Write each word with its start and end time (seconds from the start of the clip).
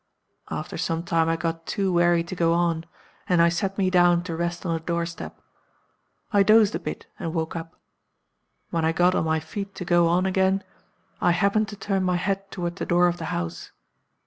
After 0.49 0.79
some 0.79 1.03
time 1.03 1.29
I 1.29 1.35
got 1.35 1.67
too 1.67 1.93
weary 1.93 2.23
to 2.23 2.33
go 2.35 2.53
on; 2.53 2.85
and 3.29 3.39
I 3.39 3.49
sat 3.49 3.77
me 3.77 3.91
down 3.91 4.23
to 4.23 4.35
rest 4.35 4.65
on 4.65 4.75
a 4.75 4.79
door 4.79 5.05
step. 5.05 5.39
I 6.31 6.41
dozed 6.41 6.73
a 6.73 6.79
bit, 6.79 7.05
and 7.19 7.35
woke 7.35 7.55
up. 7.55 7.79
When 8.71 8.83
I 8.83 8.93
got 8.93 9.13
on 9.13 9.25
my 9.25 9.39
feet 9.39 9.75
to 9.75 9.85
go 9.85 10.07
on 10.07 10.25
again, 10.25 10.63
I 11.21 11.33
happened 11.33 11.67
to 11.67 11.75
turn 11.75 12.01
my 12.03 12.15
head 12.15 12.49
toward 12.49 12.77
the 12.77 12.85
door 12.87 13.05
of 13.07 13.17
the 13.17 13.25
house. 13.25 13.71